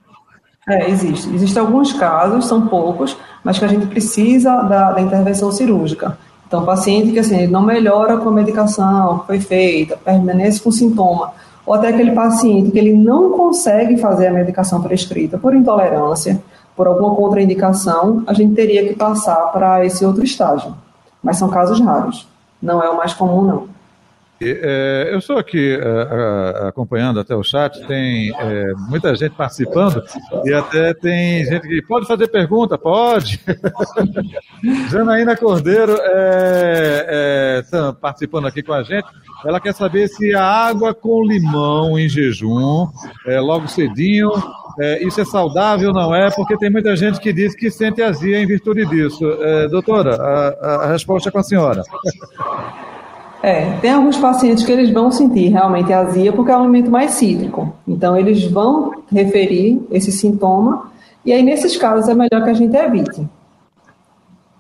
É, 0.69 0.89
existe. 0.91 1.33
Existem 1.35 1.61
alguns 1.61 1.93
casos, 1.93 2.47
são 2.47 2.67
poucos, 2.67 3.17
mas 3.43 3.59
que 3.59 3.65
a 3.65 3.69
gente 3.69 3.87
precisa 3.87 4.63
da, 4.63 4.93
da 4.93 5.01
intervenção 5.01 5.51
cirúrgica. 5.51 6.17
Então, 6.47 6.65
paciente 6.65 7.13
que 7.13 7.19
assim, 7.19 7.47
não 7.47 7.63
melhora 7.63 8.19
com 8.19 8.29
a 8.29 8.33
medicação 8.33 9.21
que 9.21 9.27
foi 9.27 9.41
feita, 9.41 9.97
permanece 9.97 10.61
com 10.61 10.71
sintoma, 10.71 11.33
ou 11.65 11.75
até 11.75 11.89
aquele 11.89 12.13
paciente 12.13 12.71
que 12.71 12.79
ele 12.79 12.93
não 12.93 13.31
consegue 13.31 13.97
fazer 13.97 14.29
a 14.29 14.33
medicação 14.33 14.83
prescrita 14.83 15.39
por 15.39 15.55
intolerância, 15.55 16.43
por 16.77 16.87
alguma 16.87 17.15
contraindicação, 17.15 18.23
a 18.27 18.33
gente 18.33 18.55
teria 18.55 18.87
que 18.87 18.95
passar 18.95 19.53
para 19.53 19.85
esse 19.85 20.05
outro 20.05 20.25
estágio. 20.25 20.75
Mas 21.23 21.39
são 21.39 21.49
casos 21.49 21.81
raros. 21.81 22.29
Não 22.63 22.83
é 22.83 22.89
o 22.89 22.97
mais 22.97 23.13
comum, 23.13 23.43
não. 23.43 23.69
É, 24.45 25.11
eu 25.13 25.19
estou 25.19 25.37
aqui 25.37 25.79
é, 25.81 26.69
acompanhando 26.69 27.21
até 27.21 27.35
o 27.35 27.43
chat, 27.43 27.87
tem 27.87 28.33
é, 28.37 28.73
muita 28.89 29.15
gente 29.15 29.35
participando 29.35 30.03
e 30.45 30.53
até 30.53 30.95
tem 30.95 31.45
gente 31.45 31.69
que 31.69 31.83
pode 31.83 32.07
fazer 32.07 32.29
pergunta, 32.29 32.77
pode. 32.77 33.41
Janaína 34.91 35.37
Cordeiro 35.37 35.97
está 37.61 37.93
participando 37.93 38.47
aqui 38.47 38.63
com 38.63 38.73
a 38.73 38.83
gente. 38.83 39.07
Ela 39.45 39.61
quer 39.61 39.75
saber 39.75 40.09
se 40.09 40.35
a 40.35 40.45
água 40.45 40.95
com 40.95 41.23
limão 41.25 41.99
em 41.99 42.09
jejum, 42.09 42.89
logo 43.41 43.69
cedinho, 43.69 44.31
isso 45.01 45.21
é 45.21 45.25
saudável 45.25 45.89
ou 45.89 45.95
não 45.95 46.15
é? 46.15 46.31
Porque 46.31 46.57
tem 46.57 46.71
muita 46.71 46.97
gente 46.97 47.21
que 47.21 47.33
diz 47.33 47.55
que 47.55 47.71
sente 47.71 48.03
azia 48.03 48.41
em 48.41 48.47
virtude 48.47 48.87
disso. 48.87 49.25
doutora, 49.71 50.17
a, 50.17 50.85
a 50.85 50.93
resposta 50.93 51.29
é 51.29 51.33
com 51.33 51.39
a 51.39 51.43
senhora. 51.43 51.83
É, 53.43 53.73
tem 53.81 53.91
alguns 53.91 54.17
pacientes 54.17 54.65
que 54.65 54.71
eles 54.71 54.91
vão 54.91 55.11
sentir 55.11 55.49
realmente 55.49 55.93
azia 55.93 56.33
porque 56.33 56.53
é 56.53 56.57
um 56.57 56.63
alimento 56.63 56.91
mais 56.91 57.13
cítrico. 57.13 57.75
Então, 57.87 58.17
eles 58.17 58.45
vão 58.45 58.93
referir 59.11 59.85
esse 59.91 60.13
sintoma 60.13 60.93
e 61.25 61.33
aí, 61.33 61.43
nesses 61.43 61.77
casos, 61.77 62.09
é 62.09 62.15
melhor 62.15 62.43
que 62.45 62.51
a 62.51 62.55
gente 62.55 62.77
evite. 62.77 63.27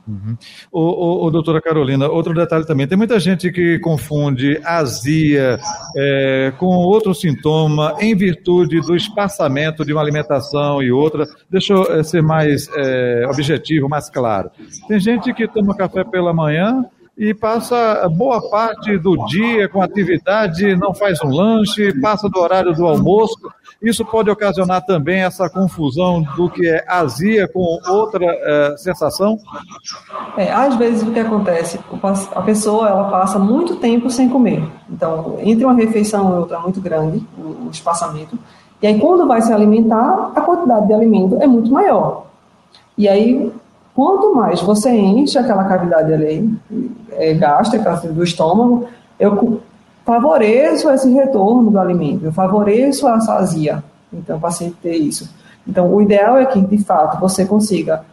Uhum. 0.06 0.36
O, 0.70 0.80
o, 0.80 1.26
o, 1.26 1.30
doutora 1.30 1.60
Carolina, 1.60 2.08
outro 2.08 2.34
detalhe 2.34 2.66
também, 2.66 2.88
tem 2.88 2.98
muita 2.98 3.20
gente 3.20 3.52
que 3.52 3.78
confunde 3.78 4.60
azia 4.64 5.60
é, 5.96 6.52
com 6.58 6.66
outro 6.66 7.14
sintoma 7.14 7.94
em 8.00 8.14
virtude 8.14 8.80
do 8.80 8.96
espaçamento 8.96 9.84
de 9.84 9.92
uma 9.92 10.02
alimentação 10.02 10.82
e 10.82 10.90
outra. 10.90 11.24
Deixa 11.48 11.72
eu 11.72 11.84
é, 11.84 12.02
ser 12.02 12.22
mais 12.22 12.68
é, 12.76 13.26
objetivo, 13.28 13.88
mais 13.88 14.10
claro. 14.10 14.50
Tem 14.88 14.98
gente 14.98 15.32
que 15.32 15.46
toma 15.46 15.76
café 15.76 16.02
pela 16.04 16.32
manhã, 16.32 16.84
e 17.16 17.34
passa 17.34 18.08
boa 18.08 18.48
parte 18.48 18.96
do 18.98 19.26
dia 19.26 19.68
com 19.68 19.82
atividade, 19.82 20.74
não 20.76 20.94
faz 20.94 21.22
um 21.22 21.28
lanche, 21.28 22.00
passa 22.00 22.28
do 22.28 22.40
horário 22.40 22.74
do 22.74 22.86
almoço. 22.86 23.50
Isso 23.82 24.04
pode 24.04 24.30
ocasionar 24.30 24.84
também 24.84 25.22
essa 25.22 25.50
confusão 25.50 26.22
do 26.36 26.48
que 26.48 26.66
é 26.66 26.84
azia 26.88 27.48
com 27.48 27.78
outra 27.88 28.24
é, 28.24 28.76
sensação? 28.76 29.38
É, 30.36 30.52
às 30.52 30.76
vezes 30.76 31.02
o 31.02 31.10
que 31.10 31.18
acontece, 31.18 31.80
a 32.32 32.42
pessoa 32.42 32.88
ela 32.88 33.10
passa 33.10 33.38
muito 33.38 33.76
tempo 33.76 34.08
sem 34.08 34.28
comer. 34.28 34.62
Então, 34.88 35.36
entre 35.40 35.64
uma 35.64 35.74
refeição 35.74 36.32
e 36.32 36.38
outra 36.38 36.58
é 36.58 36.60
muito 36.60 36.80
grande, 36.80 37.26
o 37.36 37.68
espaçamento. 37.70 38.38
E 38.80 38.86
aí, 38.86 38.98
quando 38.98 39.26
vai 39.26 39.42
se 39.42 39.52
alimentar, 39.52 40.32
a 40.34 40.40
quantidade 40.40 40.86
de 40.86 40.92
alimento 40.92 41.36
é 41.40 41.46
muito 41.46 41.70
maior. 41.70 42.26
E 42.96 43.08
aí, 43.08 43.52
Quanto 43.94 44.34
mais 44.34 44.60
você 44.60 44.90
enche 44.90 45.38
aquela 45.38 45.64
cavidade 45.64 46.12
ali, 46.12 46.52
é, 47.12 47.34
gástrica 47.34 47.96
do 47.96 48.24
estômago, 48.24 48.86
eu 49.20 49.60
favoreço 50.04 50.90
esse 50.90 51.10
retorno 51.10 51.70
do 51.70 51.78
alimento, 51.78 52.24
eu 52.24 52.32
favoreço 52.32 53.06
a 53.06 53.20
sazia. 53.20 53.84
Então, 54.12 54.38
o 54.38 54.40
paciente 54.40 54.76
ter 54.82 54.96
isso. 54.96 55.30
Então, 55.66 55.92
o 55.94 56.00
ideal 56.00 56.36
é 56.36 56.46
que, 56.46 56.60
de 56.60 56.78
fato, 56.78 57.20
você 57.20 57.44
consiga, 57.44 58.04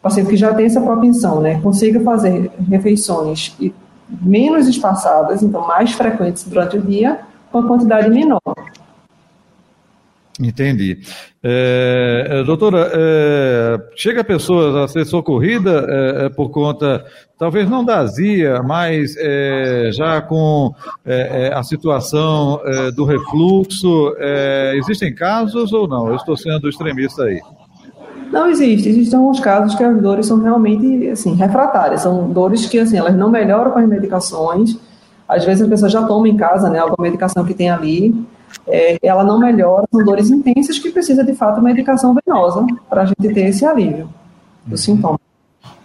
o 0.00 0.02
paciente 0.02 0.30
que 0.30 0.36
já 0.36 0.54
tem 0.54 0.66
essa 0.66 0.80
propensão, 0.80 1.40
né, 1.40 1.60
consiga 1.60 2.00
fazer 2.00 2.50
refeições 2.68 3.56
menos 4.08 4.68
espaçadas, 4.68 5.42
então 5.42 5.66
mais 5.66 5.92
frequentes 5.92 6.44
durante 6.44 6.76
o 6.76 6.82
dia, 6.82 7.20
com 7.50 7.58
a 7.58 7.66
quantidade 7.66 8.10
menor. 8.10 8.40
Entendi. 10.40 10.98
É, 11.42 12.26
é, 12.28 12.44
doutora, 12.44 12.90
é, 12.92 13.78
chega 13.94 14.22
a 14.22 14.24
pessoa 14.24 14.84
a 14.84 14.88
ser 14.88 15.04
socorrida 15.04 15.86
é, 15.88 16.26
é 16.26 16.28
por 16.28 16.50
conta, 16.50 17.04
talvez 17.38 17.70
não 17.70 17.84
da 17.84 17.98
azia, 17.98 18.60
mas 18.62 19.14
é, 19.16 19.90
já 19.92 20.20
com 20.20 20.74
a 21.54 21.62
situação 21.62 22.60
do 22.96 23.04
refluxo. 23.04 24.14
existem 24.74 25.14
casos 25.14 25.72
ou 25.72 25.86
não? 25.86 26.08
Eu 26.08 26.16
estou 26.16 26.36
sendo 26.36 26.68
extremista 26.68 27.24
aí. 27.24 27.40
Não 28.32 28.48
existe. 28.48 28.88
Existem 28.88 29.18
alguns 29.18 29.38
casos 29.38 29.76
que 29.76 29.84
as 29.84 30.00
dores 30.00 30.26
são 30.26 30.40
realmente 30.40 31.08
assim, 31.08 31.34
refratárias. 31.34 32.00
São 32.02 32.28
dores 32.30 32.66
que 32.66 32.78
assim, 32.78 32.96
elas 32.96 33.14
não 33.14 33.30
melhoram 33.30 33.70
com 33.70 33.78
as 33.78 33.86
medicações. 33.86 34.76
Às 35.28 35.44
vezes 35.44 35.64
a 35.64 35.68
pessoa 35.68 35.88
já 35.88 36.02
toma 36.02 36.28
em 36.28 36.36
casa 36.36 36.68
né, 36.68 36.78
alguma 36.78 37.02
medicação 37.02 37.44
que 37.44 37.54
tem 37.54 37.70
ali 37.70 38.14
é, 38.66 38.98
ela 39.02 39.24
não 39.24 39.38
melhora, 39.38 39.84
são 39.90 40.04
dores 40.04 40.30
intensas 40.30 40.78
que 40.78 40.90
precisa 40.90 41.24
de 41.24 41.34
fato 41.34 41.60
medicação 41.62 42.14
venosa 42.14 42.66
para 42.88 43.02
a 43.02 43.04
gente 43.06 43.34
ter 43.34 43.46
esse 43.46 43.64
alívio 43.64 44.08
do 44.64 44.72
uhum. 44.72 44.76
sintoma. 44.76 45.20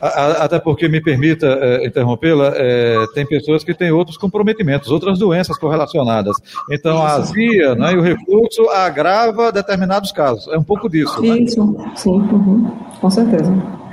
Até 0.01 0.59
porque, 0.59 0.87
me 0.87 1.01
permita 1.01 1.45
é, 1.45 1.85
interrompê-la, 1.85 2.53
é, 2.55 3.05
tem 3.13 3.25
pessoas 3.25 3.65
que 3.65 3.73
têm 3.73 3.91
outros 3.91 4.17
comprometimentos, 4.17 4.89
outras 4.89 5.19
doenças 5.19 5.57
correlacionadas. 5.57 6.37
Então, 6.71 7.03
a 7.03 7.15
azia 7.15 7.75
né, 7.75 7.93
e 7.93 7.97
o 7.97 8.01
refluxo 8.01 8.69
agrava 8.69 9.51
determinados 9.51 10.13
casos. 10.13 10.47
É 10.53 10.57
um 10.57 10.63
pouco 10.63 10.89
disso. 10.89 11.21
Né? 11.21 11.39
Isso, 11.39 11.65
né? 11.73 11.91
sim, 11.97 12.11
uhum, 12.11 12.71
com 13.01 13.09
certeza. 13.09 13.51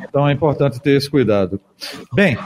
Então, 0.08 0.28
é 0.28 0.32
importante 0.32 0.80
ter 0.80 0.96
esse 0.96 1.10
cuidado. 1.10 1.60
Bem, 2.14 2.38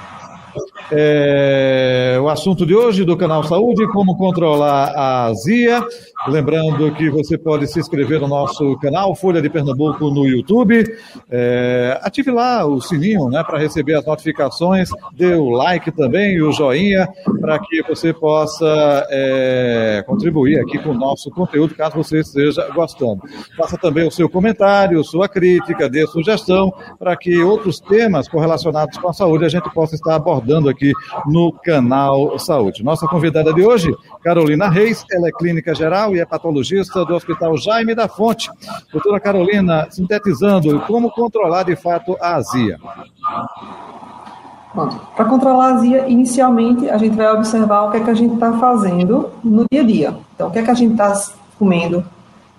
é, 0.92 2.18
o 2.20 2.28
assunto 2.28 2.66
de 2.66 2.74
hoje 2.74 3.04
do 3.04 3.16
canal 3.16 3.44
Saúde, 3.44 3.86
como 3.88 4.16
controlar 4.16 4.92
a 4.96 5.26
azia. 5.26 5.84
Lembrando 6.28 6.92
que 6.92 7.08
você 7.08 7.38
pode 7.38 7.66
se 7.66 7.78
inscrever 7.78 8.20
no 8.20 8.28
nosso 8.28 8.76
canal 8.78 9.14
Folha 9.14 9.40
de 9.40 9.48
Pernambuco 9.48 10.10
no 10.10 10.26
YouTube. 10.26 10.84
É, 11.30 11.98
ative 12.02 12.30
lá 12.30 12.66
o 12.66 12.80
sininho 12.80 13.28
né, 13.28 13.42
para 13.42 13.58
receber 13.58 13.94
as 13.94 14.04
notificações. 14.04 14.90
Dê 15.12 15.34
o 15.34 15.50
like 15.50 15.90
também 15.92 16.34
e 16.34 16.42
o 16.42 16.52
joinha 16.52 17.08
para 17.40 17.58
que 17.58 17.82
você 17.82 18.12
possa 18.12 19.06
é, 19.10 20.04
contribuir 20.06 20.58
aqui 20.58 20.78
com 20.78 20.90
o 20.90 20.94
nosso 20.94 21.30
conteúdo, 21.30 21.74
caso 21.74 21.96
você 21.96 22.20
esteja 22.20 22.68
gostando. 22.74 23.22
Faça 23.56 23.78
também 23.78 24.06
o 24.06 24.10
seu 24.10 24.28
comentário, 24.28 25.02
sua 25.04 25.28
crítica, 25.28 25.88
dê 25.88 26.06
sugestão 26.06 26.72
para 26.98 27.16
que 27.16 27.42
outros 27.42 27.80
temas 27.80 28.28
correlacionados 28.28 28.98
com 28.98 29.08
a 29.08 29.12
saúde 29.12 29.44
a 29.44 29.48
gente 29.48 29.70
possa 29.72 29.94
estar 29.94 30.16
abordando 30.16 30.68
aqui 30.68 30.79
no 31.26 31.52
canal 31.52 32.38
Saúde. 32.38 32.82
Nossa 32.82 33.06
convidada 33.06 33.52
de 33.52 33.64
hoje, 33.64 33.94
Carolina 34.22 34.68
Reis, 34.68 35.04
ela 35.10 35.28
é 35.28 35.32
clínica 35.32 35.74
geral 35.74 36.14
e 36.14 36.20
é 36.20 36.26
patologista 36.26 37.04
do 37.04 37.14
Hospital 37.14 37.56
Jaime 37.56 37.94
da 37.94 38.08
Fonte. 38.08 38.50
Doutora 38.92 39.20
Carolina, 39.20 39.86
sintetizando, 39.90 40.80
como 40.80 41.10
controlar 41.10 41.64
de 41.64 41.76
fato 41.76 42.16
a 42.20 42.36
azia? 42.36 42.78
Para 45.16 45.24
controlar 45.24 45.72
a 45.72 45.74
azia, 45.74 46.08
inicialmente 46.08 46.88
a 46.88 46.96
gente 46.96 47.16
vai 47.16 47.32
observar 47.32 47.82
o 47.82 47.90
que 47.90 47.96
é 47.96 48.00
que 48.04 48.10
a 48.10 48.14
gente 48.14 48.34
está 48.34 48.52
fazendo 48.58 49.30
no 49.42 49.64
dia 49.70 49.82
a 49.82 49.84
dia. 49.84 50.16
Então, 50.34 50.48
o 50.48 50.50
que 50.50 50.60
é 50.60 50.62
que 50.62 50.70
a 50.70 50.74
gente 50.74 50.92
está 50.92 51.12
comendo, 51.58 52.04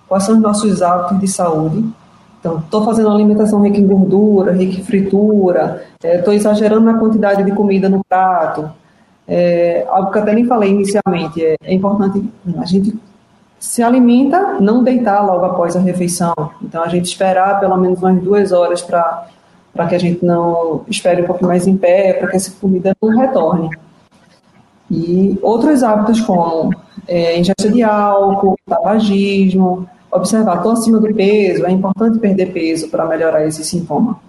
quais 0.07 0.23
são 0.23 0.35
os 0.35 0.41
nossos 0.41 0.81
hábitos 0.81 1.19
de 1.19 1.27
saúde. 1.27 1.89
Então, 2.41 2.57
estou 2.57 2.83
fazendo 2.83 3.09
alimentação 3.09 3.61
rica 3.61 3.77
em 3.77 3.85
gordura, 3.85 4.51
rica 4.51 4.79
em 4.79 4.83
fritura, 4.83 5.85
estou 6.03 6.33
é, 6.33 6.35
exagerando 6.35 6.81
na 6.81 6.97
quantidade 6.97 7.43
de 7.43 7.51
comida 7.51 7.87
no 7.87 8.03
prato. 8.03 8.67
É, 9.27 9.85
algo 9.87 10.11
que 10.11 10.17
até 10.17 10.33
nem 10.33 10.45
falei 10.45 10.71
inicialmente, 10.71 11.45
é, 11.45 11.55
é 11.63 11.73
importante 11.73 12.27
a 12.57 12.65
gente 12.65 12.97
se 13.59 13.83
alimenta, 13.83 14.57
não 14.59 14.83
deitar 14.83 15.23
logo 15.23 15.45
após 15.45 15.75
a 15.75 15.79
refeição. 15.79 16.33
Então, 16.63 16.83
a 16.83 16.87
gente 16.87 17.05
esperar 17.05 17.59
pelo 17.59 17.77
menos 17.77 18.01
umas 18.01 18.19
duas 18.19 18.51
horas 18.51 18.81
para 18.81 19.87
que 19.87 19.93
a 19.93 19.99
gente 19.99 20.25
não 20.25 20.81
espere 20.87 21.21
um 21.21 21.27
pouco 21.27 21.45
mais 21.45 21.67
em 21.67 21.77
pé, 21.77 22.13
para 22.13 22.27
que 22.27 22.37
essa 22.37 22.51
comida 22.59 22.97
não 22.99 23.15
retorne. 23.19 23.69
E 24.89 25.37
outros 25.43 25.83
hábitos 25.83 26.19
como 26.21 26.73
é, 27.07 27.39
de 27.39 27.83
álcool, 27.83 28.57
tabagismo, 28.67 29.87
observar, 30.11 30.57
estou 30.57 30.71
acima 30.71 30.99
do 30.99 31.13
peso, 31.13 31.65
é 31.65 31.71
importante 31.71 32.19
perder 32.19 32.51
peso 32.51 32.89
para 32.89 33.05
melhorar 33.05 33.45
esse 33.45 33.63
sintoma. 33.63 34.19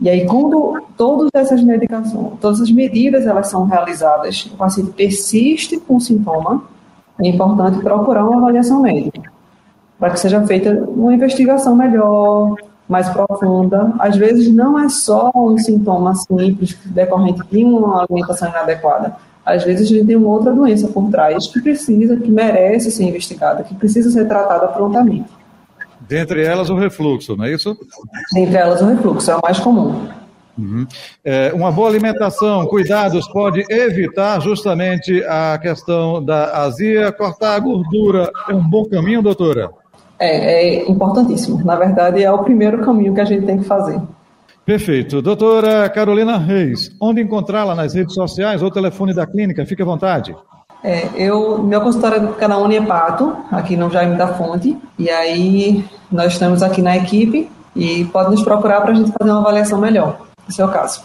E 0.00 0.08
aí, 0.08 0.26
quando 0.26 0.82
todas 0.96 1.28
essas 1.34 1.62
medicações, 1.62 2.32
todas 2.40 2.60
as 2.60 2.70
medidas 2.70 3.26
elas 3.26 3.48
são 3.48 3.64
realizadas, 3.66 4.46
o 4.46 4.56
paciente 4.56 4.92
persiste 4.92 5.78
com 5.78 5.96
o 5.96 6.00
sintoma, 6.00 6.64
é 7.22 7.28
importante 7.28 7.82
procurar 7.82 8.24
uma 8.24 8.38
avaliação 8.38 8.80
médica, 8.80 9.30
para 9.98 10.10
que 10.10 10.20
seja 10.20 10.44
feita 10.46 10.70
uma 10.88 11.12
investigação 11.12 11.76
melhor, 11.76 12.54
mais 12.88 13.08
profunda. 13.10 13.94
Às 13.98 14.16
vezes 14.16 14.52
não 14.52 14.78
é 14.78 14.88
só 14.88 15.30
um 15.34 15.56
sintoma 15.58 16.14
simples 16.14 16.76
decorrente 16.86 17.42
de 17.50 17.64
uma 17.64 18.02
alimentação 18.02 18.48
inadequada. 18.48 19.16
Às 19.44 19.64
vezes 19.64 19.86
a 19.86 19.94
gente 19.94 20.06
tem 20.06 20.16
uma 20.16 20.28
outra 20.28 20.52
doença 20.52 20.88
por 20.88 21.10
trás 21.10 21.46
que 21.46 21.60
precisa, 21.60 22.16
que 22.16 22.30
merece 22.30 22.90
ser 22.90 23.04
investigada, 23.04 23.62
que 23.62 23.74
precisa 23.74 24.10
ser 24.10 24.26
tratada 24.28 24.68
prontamente. 24.68 25.30
Dentre 26.00 26.44
elas 26.44 26.70
o 26.70 26.74
refluxo, 26.74 27.36
não 27.36 27.44
é 27.44 27.52
isso? 27.52 27.76
Dentre 28.32 28.56
elas 28.56 28.80
o 28.82 28.86
refluxo, 28.86 29.30
é 29.30 29.36
o 29.36 29.40
mais 29.42 29.58
comum. 29.58 30.08
Uhum. 30.58 30.86
É, 31.24 31.52
uma 31.54 31.72
boa 31.72 31.88
alimentação, 31.88 32.66
cuidados, 32.66 33.26
pode 33.28 33.64
evitar 33.70 34.40
justamente 34.40 35.24
a 35.24 35.58
questão 35.58 36.22
da 36.22 36.58
azia. 36.62 37.10
Cortar 37.12 37.54
a 37.54 37.58
gordura 37.58 38.30
é 38.48 38.54
um 38.54 38.68
bom 38.68 38.84
caminho, 38.84 39.22
doutora? 39.22 39.70
É, 40.18 40.82
é 40.82 40.90
importantíssimo. 40.90 41.64
Na 41.64 41.76
verdade, 41.76 42.22
é 42.22 42.30
o 42.30 42.42
primeiro 42.42 42.82
caminho 42.84 43.14
que 43.14 43.20
a 43.20 43.24
gente 43.24 43.46
tem 43.46 43.58
que 43.58 43.64
fazer. 43.64 44.00
Perfeito. 44.70 45.20
Doutora 45.20 45.90
Carolina 45.90 46.38
Reis, 46.38 46.94
onde 47.00 47.20
encontrá-la 47.20 47.74
nas 47.74 47.92
redes 47.92 48.14
sociais 48.14 48.62
ou 48.62 48.70
telefone 48.70 49.12
da 49.12 49.26
clínica? 49.26 49.66
Fique 49.66 49.82
à 49.82 49.84
vontade. 49.84 50.32
É, 50.84 51.08
eu, 51.16 51.60
meu 51.60 51.80
consultório 51.80 52.28
fica 52.34 52.46
na 52.46 52.56
Uniepato, 52.56 53.36
aqui 53.50 53.76
no 53.76 53.90
Jaime 53.90 54.16
da 54.16 54.28
Fonte, 54.28 54.78
e 54.96 55.10
aí 55.10 55.84
nós 56.08 56.34
estamos 56.34 56.62
aqui 56.62 56.80
na 56.80 56.96
equipe 56.96 57.50
e 57.74 58.04
pode 58.12 58.30
nos 58.30 58.44
procurar 58.44 58.80
para 58.82 58.92
a 58.92 58.94
gente 58.94 59.10
fazer 59.10 59.32
uma 59.32 59.40
avaliação 59.40 59.80
melhor, 59.80 60.20
no 60.46 60.54
seu 60.54 60.68
caso. 60.68 61.02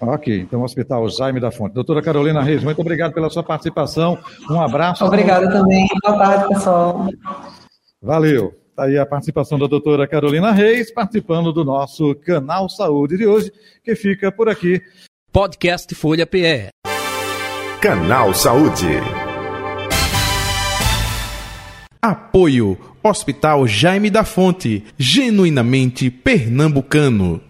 Ok, 0.00 0.40
então 0.40 0.64
Hospital 0.64 1.08
Jaime 1.08 1.38
da 1.38 1.52
Fonte. 1.52 1.74
Doutora 1.74 2.02
Carolina 2.02 2.42
Reis, 2.42 2.64
muito 2.64 2.80
obrigado 2.80 3.12
pela 3.12 3.30
sua 3.30 3.44
participação. 3.44 4.18
Um 4.50 4.60
abraço. 4.60 5.04
Obrigada 5.04 5.48
também. 5.48 5.86
Boa 6.02 6.18
tarde, 6.18 6.48
pessoal. 6.48 7.06
Valeu. 8.02 8.65
Está 8.76 8.84
aí 8.84 8.98
a 8.98 9.06
participação 9.06 9.58
da 9.58 9.66
doutora 9.66 10.06
Carolina 10.06 10.52
Reis, 10.52 10.92
participando 10.92 11.50
do 11.50 11.64
nosso 11.64 12.14
Canal 12.16 12.68
Saúde 12.68 13.16
de 13.16 13.26
hoje, 13.26 13.50
que 13.82 13.96
fica 13.96 14.30
por 14.30 14.50
aqui. 14.50 14.82
Podcast 15.32 15.94
Folha 15.94 16.26
PE. 16.26 16.68
Canal 17.80 18.34
Saúde. 18.34 19.00
Apoio 22.02 22.76
Hospital 23.02 23.66
Jaime 23.66 24.10
da 24.10 24.24
Fonte, 24.24 24.84
genuinamente 24.98 26.10
pernambucano. 26.10 27.45